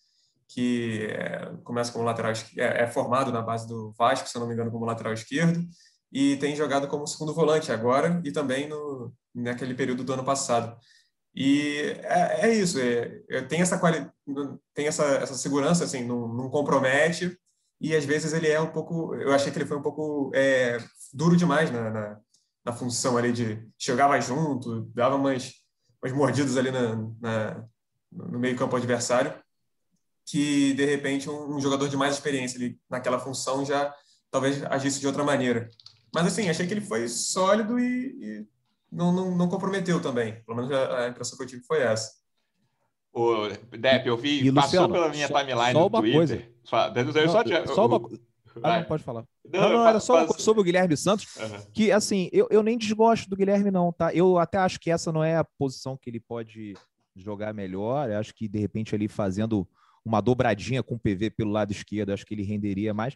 [0.48, 4.54] que é, começa como lateral é, é formado na base do Vasco, se não me
[4.54, 5.64] engano, como lateral esquerdo,
[6.12, 10.76] e tem jogado como segundo volante agora e também no, naquele período do ano passado.
[11.34, 14.12] E é, é isso, é, tem essa qualidade,
[14.74, 17.38] tem essa, essa segurança, assim, não, não, compromete,
[17.80, 20.78] e às vezes ele é um pouco, eu achei que ele foi um pouco é,
[21.14, 22.20] duro demais na, na,
[22.66, 25.54] na, função ali de chegava junto, dava umas,
[26.02, 27.66] umas mordidas ali na, na
[28.12, 29.34] no meio campo adversário,
[30.26, 33.94] que de repente um, um, jogador de mais experiência ali naquela função já
[34.32, 35.70] talvez agisse de outra maneira.
[36.14, 38.48] Mas assim, achei que ele foi sólido e, e
[38.92, 40.42] não, não, não comprometeu também.
[40.44, 42.20] Pelo menos a, a impressão que eu tive foi essa.
[43.12, 46.54] O Depp, eu vi, e, passou Luciano, pela minha só, timeline só no Twitter.
[46.64, 48.10] Só, não, só, uma,
[48.64, 49.26] ah, não, pode falar.
[49.52, 51.72] Não, não, não era só sobre o Guilherme Santos, uhum.
[51.74, 54.14] que assim, eu, eu nem desgosto do Guilherme, não, tá?
[54.14, 56.74] Eu até acho que essa não é a posição que ele pode
[57.16, 58.10] jogar melhor.
[58.10, 59.68] Eu acho que, de repente, ali fazendo
[60.04, 63.16] uma dobradinha com o PV pelo lado esquerdo, acho que ele renderia mais.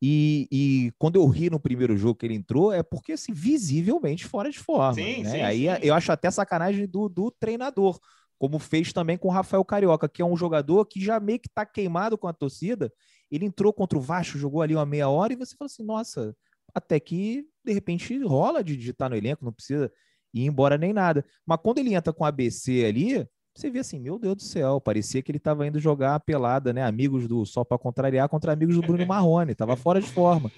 [0.00, 4.24] E, e, quando eu ri no primeiro jogo que ele entrou, é porque, assim, visivelmente
[4.24, 4.94] fora de forma.
[4.94, 5.30] Sim, né?
[5.30, 5.78] sim, Aí sim.
[5.82, 7.98] eu acho até sacanagem do, do treinador,
[8.38, 11.48] como fez também com o Rafael Carioca, que é um jogador que já meio que
[11.48, 12.92] tá queimado com a torcida.
[13.32, 16.36] Ele entrou contra o Vasco, jogou ali uma meia hora, e você falou assim: nossa,
[16.74, 19.90] até que de repente rola de estar no elenco, não precisa
[20.34, 21.24] ir embora nem nada.
[21.46, 24.80] Mas quando ele entra com a ABC ali, você vê assim, meu Deus do céu,
[24.80, 26.82] parecia que ele estava indo jogar a pelada, né?
[26.82, 30.50] Amigos do só para contrariar contra amigos do Bruno Marrone, estava fora de forma.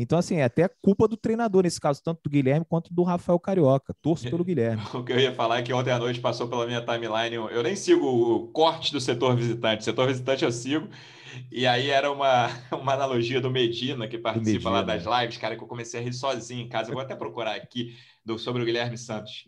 [0.00, 3.38] Então, assim, é até culpa do treinador nesse caso, tanto do Guilherme quanto do Rafael
[3.38, 3.92] Carioca.
[4.00, 4.80] Torço pelo Guilherme.
[4.94, 7.34] O que eu ia falar é que ontem à noite passou pela minha timeline.
[7.34, 9.82] Eu nem sigo o corte do setor visitante.
[9.82, 10.88] Setor visitante eu sigo.
[11.50, 14.70] E aí era uma, uma analogia do Medina, que participa Medina.
[14.70, 16.90] lá das lives, cara, que eu comecei a rir sozinho em casa.
[16.90, 19.46] Eu vou até procurar aqui do, sobre o Guilherme Santos.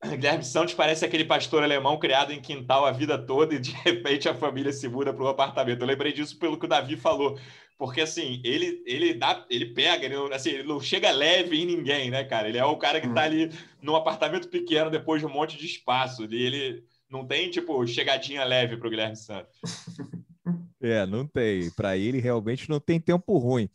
[0.04, 4.28] Guilherme Santos parece aquele pastor alemão criado em quintal a vida toda e de repente
[4.28, 5.80] a família se muda para o apartamento.
[5.80, 7.38] Eu lembrei disso pelo que o Davi falou,
[7.78, 12.10] porque assim, ele ele dá, ele pega, ele, assim, ele não chega leve em ninguém,
[12.10, 12.48] né, cara?
[12.48, 13.50] Ele é o cara que está ali
[13.82, 18.44] num apartamento pequeno depois de um monte de espaço, e ele não tem tipo chegadinha
[18.44, 19.58] leve para o Guilherme Santos.
[20.86, 21.70] É, não tem.
[21.72, 23.68] Para ele realmente não tem tempo ruim.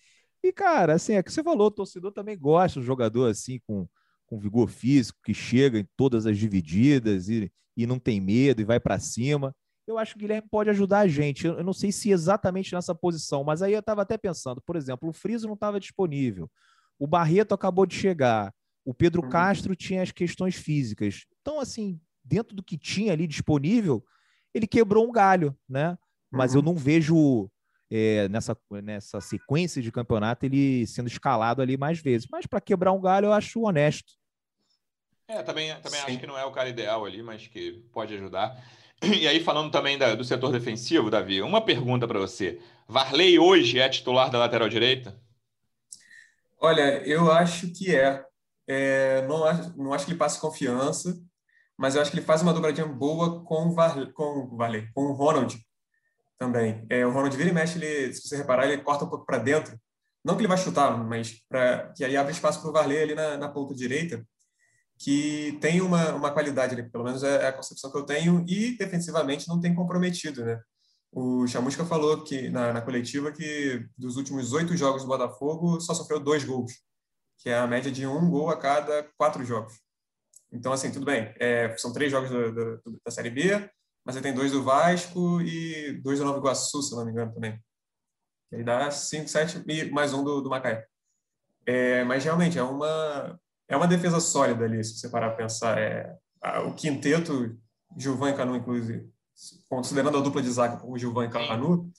[0.43, 3.88] E cara, assim, é que você falou, o torcedor também gosta do jogador assim com
[4.32, 8.63] com vigor físico, que chega em todas as divididas e, e não tem medo e
[8.63, 9.54] vai para cima.
[9.86, 11.45] Eu acho que o Guilherme pode ajudar a gente.
[11.45, 14.78] Eu, eu não sei se exatamente nessa posição, mas aí eu estava até pensando, por
[14.78, 16.50] exemplo, o Friso não estava disponível,
[16.97, 18.54] o Barreto acabou de chegar,
[18.86, 19.30] o Pedro uhum.
[19.30, 21.26] Castro tinha as questões físicas.
[21.41, 24.02] Então, assim, dentro do que tinha ali disponível,
[24.54, 25.97] ele quebrou um galho, né?
[26.32, 26.60] Mas uhum.
[26.60, 27.50] eu não vejo
[27.91, 32.28] é, nessa, nessa sequência de campeonato ele sendo escalado ali mais vezes.
[32.32, 34.13] Mas para quebrar um galho, eu acho honesto.
[35.28, 38.56] É, também, também acho que não é o cara ideal ali, mas que pode ajudar.
[39.04, 42.62] E aí, falando também da, do setor defensivo, Davi, uma pergunta para você.
[42.88, 45.20] Varley hoje é titular da lateral direita?
[46.60, 48.24] Olha, eu acho que é.
[48.67, 51.20] é não, acho, não acho que ele passe confiança,
[51.76, 55.06] mas eu acho que ele faz uma dobradinha boa com o Varley, com, Varley, com
[55.06, 55.60] o Ronald
[56.41, 56.84] também.
[56.89, 59.38] É, o Ronald vira e mexe, ele, se você reparar, ele corta um pouco para
[59.38, 59.80] dentro.
[60.25, 63.13] Não que ele vai chutar, mas pra, que aí abre espaço para o Varley ali
[63.13, 64.25] na, na ponta direita
[64.97, 68.45] que tem uma, uma qualidade ali, pelo menos é, é a concepção que eu tenho,
[68.47, 70.60] e defensivamente não tem comprometido, né?
[71.12, 75.95] O Chamusca falou que na, na coletiva que dos últimos oito jogos do Botafogo só
[75.95, 76.71] sofreu dois gols,
[77.39, 79.73] que é a média de um gol a cada quatro jogos.
[80.51, 83.69] Então, assim, tudo bem, é, são três jogos do, do, da Série B,
[84.05, 87.33] mas aí tem dois do Vasco e dois do Nova Iguaçu, se não me engano,
[87.33, 87.59] também.
[88.53, 90.85] Aí dá cinco, sete e mais um do, do Macaé.
[91.65, 95.77] É, mas realmente é uma é uma defesa sólida ali, se você parar para pensar.
[95.77, 96.17] É,
[96.65, 97.57] o quinteto,
[97.97, 99.07] Gilvan e Canu, inclusive,
[99.69, 101.89] considerando a dupla de zaga com o Gilvan e Canu,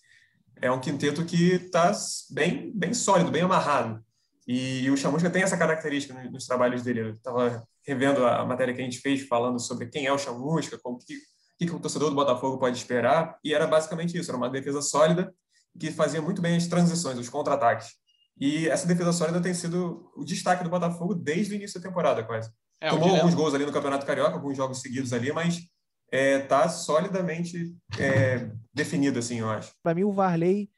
[0.60, 1.92] é um quinteto que está
[2.30, 4.04] bem, bem sólido, bem amarrado.
[4.46, 7.00] E, e o Chamusca tem essa característica nos, nos trabalhos dele.
[7.00, 10.18] Eu estava revendo a, a, matéria que a gente fez falando sobre quem é o
[10.18, 11.16] Chamusca, como que,
[11.62, 14.82] que, que o torcedor do Botafogo pode esperar, e era basicamente isso, era uma defesa
[14.82, 15.32] sólida
[15.78, 17.92] que fazia muito bem as transições, os contra-ataques.
[18.38, 22.24] E essa defesa sólida tem sido o destaque do Botafogo desde o início da temporada,
[22.24, 22.50] quase.
[22.80, 25.68] É, Tomou alguns gols ali no Campeonato Carioca, alguns jogos seguidos ali, mas está
[26.10, 29.72] é, tá solidamente é, definido, assim, eu acho.
[29.82, 30.68] Para mim, o Varley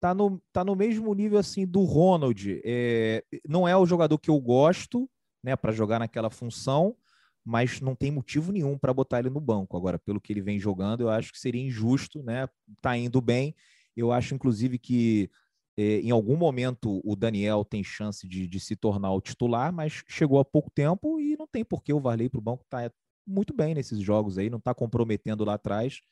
[0.00, 2.60] tá no, tá no mesmo nível assim do Ronald.
[2.64, 5.08] É, não é o jogador que eu gosto,
[5.44, 6.96] né, para jogar naquela função,
[7.44, 9.76] mas não tem motivo nenhum para botar ele no banco.
[9.76, 12.48] Agora, pelo que ele vem jogando, eu acho que seria injusto, né?
[12.80, 13.54] Tá indo bem.
[13.96, 15.30] Eu acho, inclusive, que
[15.76, 20.02] é, em algum momento o Daniel tem chance de, de, se tornar o titular, mas
[20.08, 22.90] chegou há pouco tempo e não tem por que o Varley para o banco tá
[23.26, 26.02] muito bem nesses jogos aí, não está comprometendo lá atrás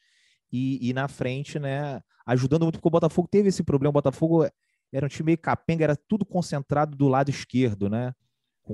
[0.53, 3.91] e, e, na frente, né, ajudando muito, porque o Botafogo teve esse problema.
[3.91, 4.49] O Botafogo
[4.93, 8.15] era um time meio capenga, era tudo concentrado do lado esquerdo, né?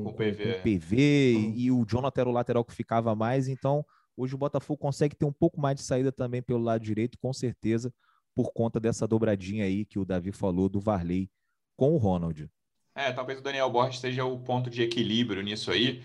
[0.03, 3.49] Com, o PV, com PV e, e, o Jonathan era o lateral que ficava mais.
[3.49, 3.85] Então,
[4.17, 7.33] hoje o Botafogo consegue ter um pouco mais de saída também pelo lado direito, com
[7.33, 7.93] certeza,
[8.35, 11.31] por conta dessa dobradinha aí que o Davi falou do Varley
[11.77, 12.51] com o Ronald.
[12.95, 16.03] É, talvez o Daniel Borges seja o ponto de equilíbrio nisso aí.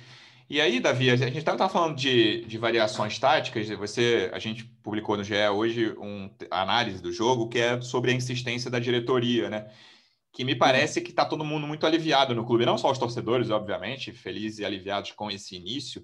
[0.50, 3.70] E aí, Davi, a gente estava falando de, de variações táticas.
[3.70, 8.16] Você, a gente publicou no GE hoje uma análise do jogo que é sobre a
[8.16, 9.68] insistência da diretoria, né?
[10.32, 13.50] Que me parece que está todo mundo muito aliviado no clube, não só os torcedores,
[13.50, 16.04] obviamente, felizes e aliviados com esse início,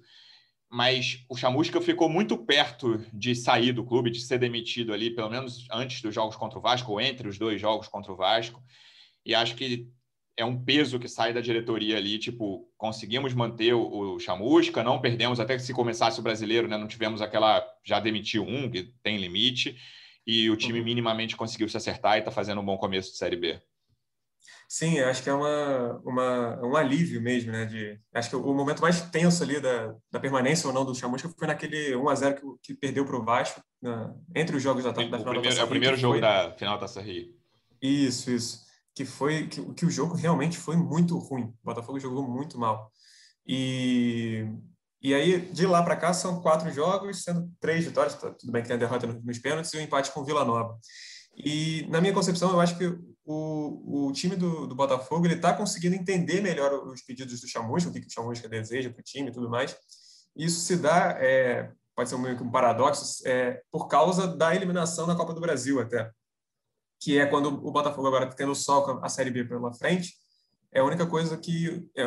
[0.68, 5.30] mas o Chamusca ficou muito perto de sair do clube, de ser demitido ali, pelo
[5.30, 8.62] menos antes dos jogos contra o Vasco, ou entre os dois jogos contra o Vasco.
[9.24, 9.88] E acho que
[10.36, 15.00] é um peso que sai da diretoria ali, tipo, conseguimos manter o, o Chamusca, não
[15.00, 16.76] perdemos, até que se começasse o brasileiro, né?
[16.76, 19.78] Não tivemos aquela, já demitiu um, que tem limite,
[20.26, 20.84] e o time uhum.
[20.84, 23.62] minimamente conseguiu se acertar e está fazendo um bom começo de Série B.
[24.68, 27.64] Sim, acho que é uma, uma, um alívio mesmo, né?
[27.64, 31.28] De, acho que o momento mais tenso ali da, da permanência ou não do Chamusca
[31.38, 35.02] foi naquele 1x0 que, que perdeu para o Vasco, na, entre os jogos da, da
[35.02, 36.20] final primeiro, da Taça É o primeiro jogo foi...
[36.20, 37.34] da final da Taça Rio.
[37.80, 41.44] Isso, isso que foi que, que o jogo realmente foi muito ruim.
[41.44, 42.90] O Botafogo jogou muito mal.
[43.46, 44.46] E,
[45.02, 48.62] e aí, de lá para cá, são quatro jogos, sendo três vitórias, tá, tudo bem
[48.62, 50.78] que tem a derrota nos pênaltis e o um empate com o Vila Nova.
[51.36, 55.94] E, na minha concepção, eu acho que o, o time do, do Botafogo está conseguindo
[55.94, 59.28] entender melhor os pedidos do Chamusca, o que, que o Chamusca deseja para o time
[59.28, 59.76] e tudo mais.
[60.34, 65.06] Isso se dá, é, pode ser meio que um paradoxo, é, por causa da eliminação
[65.06, 66.10] na Copa do Brasil até
[67.00, 70.14] que é quando o Botafogo agora está tendo só a Série B pela frente,
[70.72, 72.06] é a única coisa que é,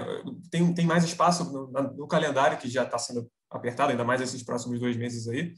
[0.51, 4.43] tem, tem mais espaço no, no calendário, que já está sendo apertado, ainda mais esses
[4.43, 5.53] próximos dois meses aí.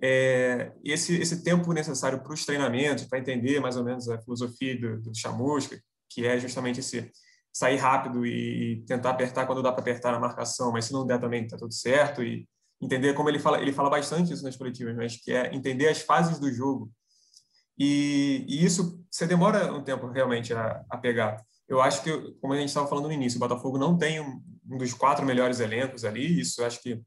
[0.00, 4.78] É, esse, esse tempo necessário para os treinamentos, para entender mais ou menos a filosofia
[4.78, 7.10] do, do Chamusca, que é justamente esse
[7.52, 11.20] sair rápido e, tentar apertar quando dá para apertar na marcação, mas se não der
[11.20, 12.48] também está tudo certo e
[12.80, 16.00] entender como ele fala, ele fala bastante isso nas coletivas, mas que é entender as
[16.00, 16.90] fases do jogo
[17.78, 21.42] e, e isso você demora um tempo realmente a, a pegar.
[21.68, 24.42] Eu acho que, como a gente estava falando no início, o Botafogo não tem um,
[24.70, 26.40] um dos quatro melhores elencos ali.
[26.40, 27.00] Isso acho que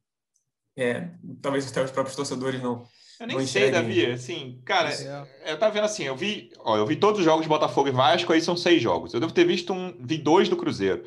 [0.77, 1.09] é,
[1.41, 2.83] talvez até os próprios torcedores não.
[3.19, 4.05] Eu nem sei, Davi.
[4.07, 5.53] Assim, cara, é.
[5.53, 7.91] eu tava vendo assim, eu vi, ó, eu vi todos os jogos de Botafogo e
[7.91, 9.13] Vasco, aí são seis jogos.
[9.13, 11.03] Eu devo ter visto um, vi dois do Cruzeiro.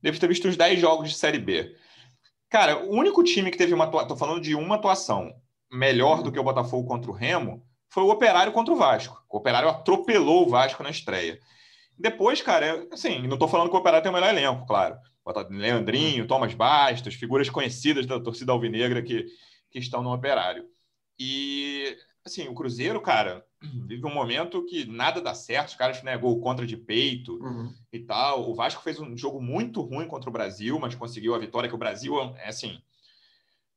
[0.00, 1.74] Devo ter visto uns dez jogos de Série B.
[2.48, 5.34] Cara, o único time que teve uma atuação, tô falando de uma atuação
[5.70, 9.20] melhor do que o Botafogo contra o Remo, foi o Operário contra o Vasco.
[9.28, 11.40] O Operário atropelou o Vasco na estreia.
[11.98, 14.96] Depois, cara, assim, não estou falando que o Operário tem o melhor elenco, claro.
[15.50, 19.26] Leandrinho, Thomas Bastos, figuras conhecidas da torcida alvinegra que,
[19.70, 20.66] que estão no Operário.
[21.18, 23.44] E, assim, o Cruzeiro, cara,
[23.86, 27.72] vive um momento que nada dá certo, os caras, né, gol contra de peito uhum.
[27.92, 28.48] e tal.
[28.48, 31.74] O Vasco fez um jogo muito ruim contra o Brasil, mas conseguiu a vitória, que
[31.74, 32.80] o Brasil, é assim,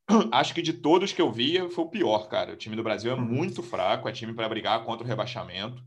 [0.32, 2.54] acho que de todos que eu via foi o pior, cara.
[2.54, 3.22] O time do Brasil é uhum.
[3.22, 5.82] muito fraco, é time para brigar contra o rebaixamento.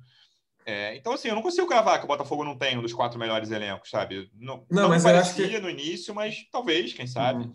[0.66, 3.18] É, então, assim, eu não consigo cravar que o Botafogo não tem um dos quatro
[3.18, 4.31] melhores elencos, sabe?
[4.35, 7.44] Não, não, não mas eu acho que no início, mas talvez, quem sabe.
[7.44, 7.53] Uhum.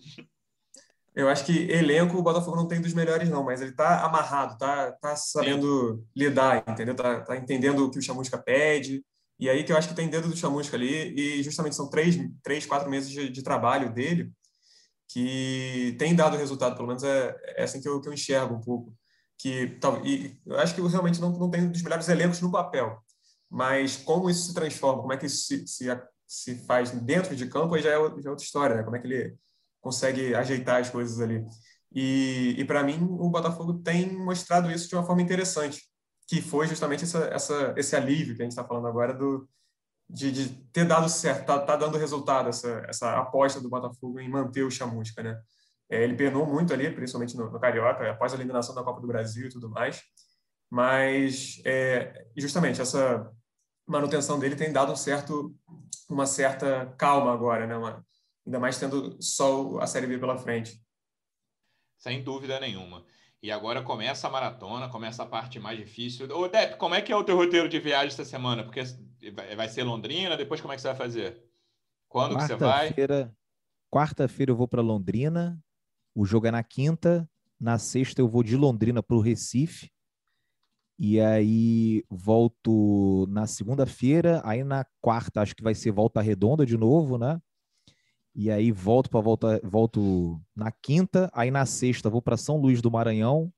[1.15, 4.58] Eu acho que elenco o Botafogo não tem dos melhores, não, mas ele tá amarrado,
[4.58, 6.06] tá, tá sabendo Sim.
[6.15, 6.95] lidar, entendeu?
[6.95, 9.04] Tá, tá entendendo o que o Chamusca pede.
[9.39, 12.15] E aí que eu acho que tem dedo do Chamusca ali, e justamente são três,
[12.43, 14.32] três quatro meses de, de trabalho dele
[15.12, 18.62] que tem dado resultado, pelo menos é, é assim que eu, que eu enxergo um
[18.62, 18.93] pouco.
[19.39, 22.52] Que, tal, e eu acho que realmente não, não tem um dos melhores elencos no
[22.52, 23.02] papel,
[23.49, 25.86] mas como isso se transforma, como é que isso se, se,
[26.28, 28.84] se faz dentro de campo, aí já é, já é outra história, né?
[28.84, 29.38] como é que ele
[29.82, 31.45] consegue ajeitar as coisas ali.
[31.91, 35.82] E, e para mim, o Botafogo tem mostrado isso de uma forma interessante,
[36.28, 39.49] que foi justamente essa, essa, esse alívio que a gente está falando agora do,
[40.10, 44.30] de, de ter dado certo, tá, tá, dando resultado essa, essa aposta do Botafogo em
[44.30, 45.39] manter o Chamusca, né?
[45.89, 49.08] É, ele penou muito ali, principalmente no, no, Carioca, após a eliminação da Copa do
[49.08, 50.02] Brasil e tudo mais.
[50.69, 53.32] Mas, é, justamente, essa
[53.88, 55.56] manutenção dele tem dado um certo,
[56.08, 57.75] uma certa calma agora, né?
[57.75, 58.06] Uma,
[58.45, 60.80] ainda mais tendo só a Série B pela frente.
[61.97, 63.04] Sem dúvida nenhuma.
[63.41, 66.28] E agora começa a maratona, começa a parte mais difícil.
[66.36, 68.63] Ô, Depp, como é que é o teu roteiro de viagem essa semana?
[68.63, 68.82] Porque
[69.56, 71.41] vai ser Londrina, depois como é que você vai fazer?
[72.08, 72.93] Quando que você vai?
[73.91, 75.58] Quarta-feira eu vou para Londrina,
[76.19, 77.29] o jogo é na quinta,
[77.60, 79.89] na sexta eu vou de Londrina para o Recife,
[80.97, 86.77] e aí volto na segunda-feira, aí na quarta acho que vai ser volta redonda de
[86.77, 87.39] novo, né?
[88.36, 92.82] e aí volto para volta volto na quinta, aí na sexta vou para São Luís
[92.82, 93.51] do Maranhão,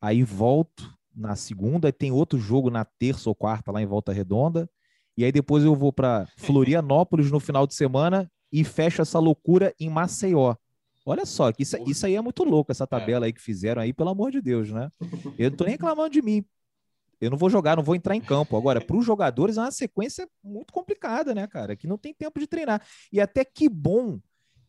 [0.00, 4.12] aí volto na segunda, e tem outro jogo na terça ou quarta lá em Volta
[4.12, 4.68] Redonda,
[5.14, 9.74] e aí depois eu vou para Florianópolis no final de semana e fecho essa loucura
[9.78, 10.56] em Maceió.
[11.04, 13.92] Olha só, que isso, isso aí é muito louco, essa tabela aí que fizeram aí,
[13.92, 14.90] pelo amor de Deus, né?
[15.38, 16.44] Eu não tô nem reclamando de mim
[17.22, 18.56] eu não vou jogar, não vou entrar em campo.
[18.56, 21.76] Agora, para os jogadores é uma sequência muito complicada, né, cara?
[21.76, 22.84] Que não tem tempo de treinar.
[23.12, 24.18] E até que bom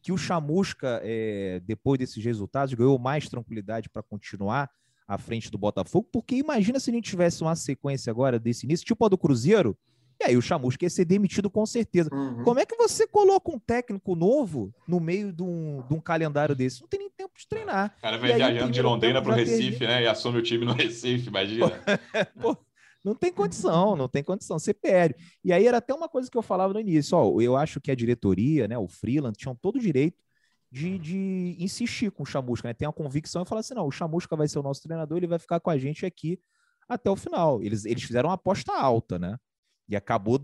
[0.04, 4.70] que o Chamusca, é, depois desses resultados, ganhou mais tranquilidade para continuar
[5.08, 8.86] à frente do Botafogo, porque imagina se a gente tivesse uma sequência agora desse início,
[8.86, 9.76] tipo a do Cruzeiro,
[10.20, 12.10] e aí o Chamusca ia ser demitido com certeza.
[12.14, 12.44] Uhum.
[12.44, 16.56] Como é que você coloca um técnico novo no meio de um, de um calendário
[16.56, 16.82] desse?
[16.82, 17.94] Não tem nem tempo de treinar.
[17.98, 19.88] O cara vai viajando de Londrina para o Recife, perder.
[19.88, 20.04] né?
[20.04, 21.72] E assume o time no Recife, imagina.
[22.40, 22.58] Pô,
[23.04, 25.16] não tem condição, não tem condição, você perde.
[25.44, 27.92] E aí era até uma coisa que eu falava no início, ó, eu acho que
[27.92, 30.24] a diretoria, né, o Freeland, tinham todo o direito
[30.72, 32.74] de, de insistir com o Chamusca, né?
[32.74, 35.28] Tem a convicção e falar assim, não, o Chamusca vai ser o nosso treinador, ele
[35.28, 36.40] vai ficar com a gente aqui
[36.88, 37.62] até o final.
[37.62, 39.38] Eles, eles fizeram uma aposta alta, né?
[39.88, 40.40] E acabou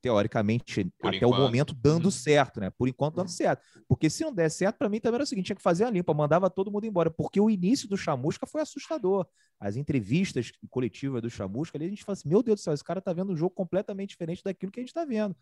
[0.00, 1.34] teoricamente Por até enquanto.
[1.34, 2.10] o momento dando uhum.
[2.10, 2.70] certo, né?
[2.70, 3.62] Por enquanto dando certo.
[3.88, 5.90] Porque se não der certo, para mim também era o seguinte, tinha que fazer a
[5.90, 9.26] limpa, mandava todo mundo embora, porque o início do Chamusca foi assustador.
[9.58, 12.84] As entrevistas coletivas do Chamusca, ali a gente fala assim, meu Deus do céu, esse
[12.84, 15.34] cara tá vendo um jogo completamente diferente daquilo que a gente tá vendo.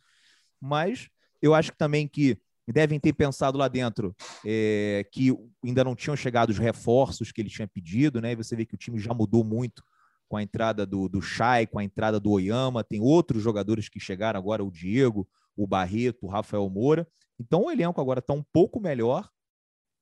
[0.60, 1.08] Mas
[1.42, 5.32] eu acho que também que devem ter pensado lá dentro é, que
[5.64, 8.32] ainda não tinham chegado os reforços que ele tinha pedido, né?
[8.32, 9.84] E você vê que o time já mudou muito
[10.28, 14.00] com a entrada do, do Chay, com a entrada do Oyama, tem outros jogadores que
[14.00, 17.06] chegaram agora, o Diego, o Barreto, o Rafael Moura.
[17.38, 19.28] Então o elenco agora está um pouco melhor.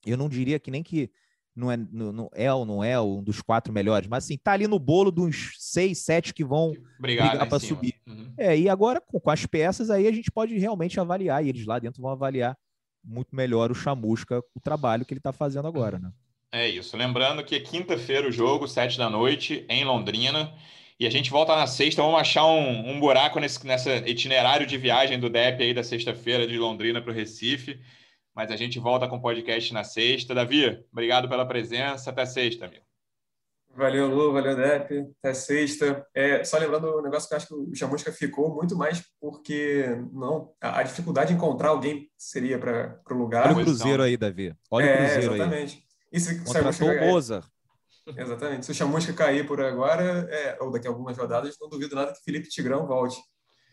[0.05, 1.11] Eu não diria que nem que
[1.55, 4.67] não é, não, é ou não é um dos quatro melhores, mas assim, tá ali
[4.67, 7.95] no bolo dos seis, sete que vão Obrigado, brigar para subir.
[8.07, 8.35] Uhum.
[8.37, 11.65] É, e agora com, com, as peças aí a gente pode realmente avaliar, e eles
[11.65, 12.59] lá dentro vão avaliar
[13.05, 16.11] muito melhor o Chamusca, o trabalho que ele está fazendo agora, né?
[16.55, 16.97] É isso.
[16.97, 20.55] Lembrando que é quinta-feira o jogo, sete da noite, em Londrina.
[21.01, 22.01] E a gente volta na sexta.
[22.01, 26.47] Vamos achar um, um buraco nesse nessa itinerário de viagem do DEP aí da sexta-feira
[26.47, 27.81] de Londrina para o Recife.
[28.33, 30.33] Mas a gente volta com o podcast na sexta.
[30.33, 32.11] Davi, obrigado pela presença.
[32.11, 32.85] Até sexta, amigo.
[33.77, 35.11] Valeu, Lu, valeu, Dep.
[35.19, 36.07] Até sexta.
[36.15, 39.03] É, só lembrando o um negócio que eu acho que o Chamusca ficou muito mais
[39.21, 43.49] porque não a, a dificuldade de encontrar alguém seria para o lugar.
[43.49, 44.55] Olha o Cruzeiro aí, Davi.
[44.71, 45.79] Olha é, o Cruzeiro exatamente.
[45.79, 45.94] aí.
[46.15, 47.45] E se Contratou o Mozart.
[48.07, 48.67] Exatamente.
[48.67, 52.13] Se o Chamusca cair por agora, é, ou daqui a algumas rodadas, não duvido nada
[52.13, 53.17] que Felipe Tigrão volte.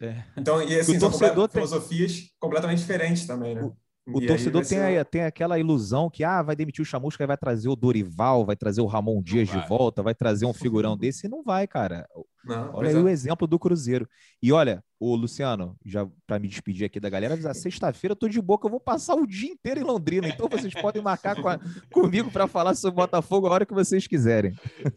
[0.02, 0.24] É.
[0.36, 1.30] Então, e assim, são tem...
[1.50, 3.72] filosofias completamente diferentes também, né?
[4.08, 5.06] O, o torcedor tem, ser...
[5.06, 8.56] tem aquela ilusão que ah, vai demitir o Chamusca e vai trazer o Dorival, vai
[8.56, 12.08] trazer o Ramon Dias de volta, vai trazer um figurão desse, e não vai, cara.
[12.44, 13.00] Não, olha aí é.
[13.00, 14.10] o exemplo do Cruzeiro.
[14.42, 18.28] E olha, o Luciano, já para me despedir aqui da galera, avisar, sexta-feira eu tô
[18.28, 21.40] de boa, que eu vou passar o dia inteiro em Londrina, então vocês podem marcar
[21.40, 21.60] com a,
[21.94, 24.54] comigo para falar sobre Botafogo a hora que vocês quiserem.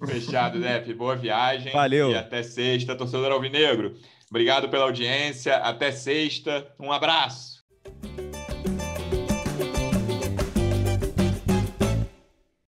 [0.07, 0.95] Fechado, Dep.
[0.95, 1.73] Boa viagem.
[1.73, 2.11] Valeu.
[2.11, 3.95] E até sexta, torcedor Alvinegro.
[4.31, 5.57] Obrigado pela audiência.
[5.59, 6.67] Até sexta.
[6.81, 7.63] Um abraço.